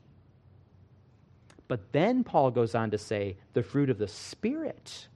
[1.69, 5.09] But then Paul goes on to say the fruit of the Spirit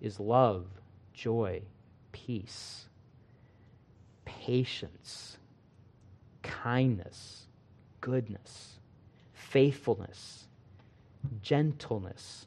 [0.00, 0.66] is love,
[1.12, 1.62] joy,
[2.12, 2.86] peace,
[4.24, 5.38] patience,
[6.42, 7.46] kindness,
[8.00, 8.78] goodness,
[9.32, 10.44] faithfulness,
[11.42, 12.46] gentleness,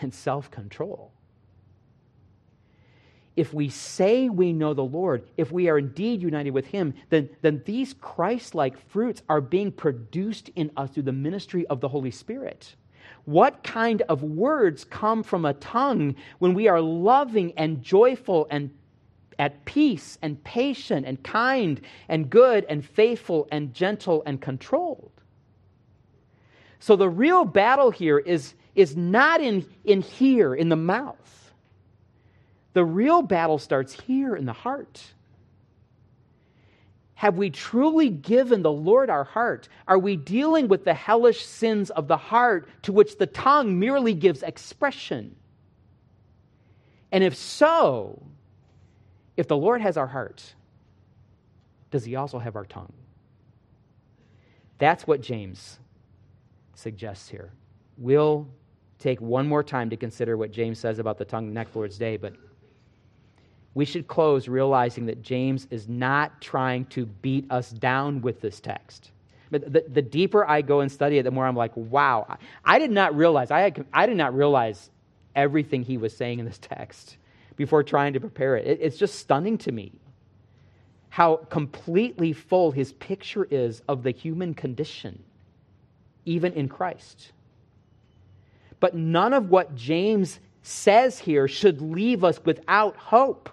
[0.00, 1.12] and self control
[3.36, 7.28] if we say we know the Lord, if we are indeed united with Him, then,
[7.42, 11.88] then these Christ like fruits are being produced in us through the ministry of the
[11.88, 12.76] Holy Spirit.
[13.24, 18.70] What kind of words come from a tongue when we are loving and joyful and
[19.38, 25.10] at peace and patient and kind and good and faithful and gentle and controlled?
[26.78, 31.43] So the real battle here is, is not in, in here, in the mouth.
[32.74, 35.02] The real battle starts here in the heart.
[37.14, 39.68] Have we truly given the Lord our heart?
[39.88, 44.12] Are we dealing with the hellish sins of the heart to which the tongue merely
[44.12, 45.36] gives expression?
[47.12, 48.20] And if so,
[49.36, 50.42] if the Lord has our heart,
[51.92, 52.92] does he also have our tongue?
[54.78, 55.78] That's what James
[56.74, 57.52] suggests here.
[57.96, 58.48] We'll
[58.98, 62.16] take one more time to consider what James says about the tongue next Lord's Day,
[62.16, 62.34] but
[63.74, 68.60] we should close realizing that James is not trying to beat us down with this
[68.60, 69.10] text.
[69.50, 72.78] But the, the deeper I go and study it, the more I'm like, wow, I
[72.78, 74.90] did not realize, I, had, I did not realize
[75.34, 77.16] everything he was saying in this text
[77.56, 78.66] before trying to prepare it.
[78.66, 78.78] it.
[78.80, 79.92] It's just stunning to me
[81.08, 85.22] how completely full his picture is of the human condition,
[86.24, 87.30] even in Christ.
[88.80, 93.48] But none of what James says here should leave us without hope.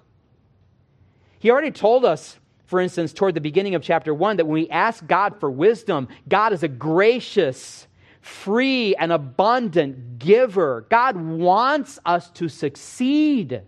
[1.41, 2.37] He already told us,
[2.67, 6.07] for instance, toward the beginning of chapter 1, that when we ask God for wisdom,
[6.29, 7.87] God is a gracious,
[8.21, 10.85] free, and abundant giver.
[10.91, 13.63] God wants us to succeed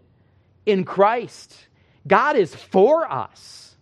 [0.67, 1.67] in Christ.
[2.05, 3.75] God is for us.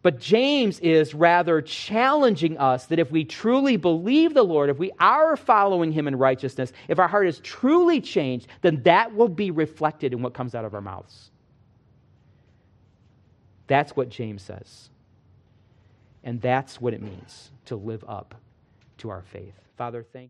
[0.00, 4.92] But James is rather challenging us that if we truly believe the Lord, if we
[4.98, 9.50] are following him in righteousness, if our heart is truly changed, then that will be
[9.50, 11.30] reflected in what comes out of our mouths.
[13.66, 14.90] That's what James says.
[16.22, 18.34] And that's what it means to live up
[18.98, 19.54] to our faith.
[19.76, 20.22] Father, thank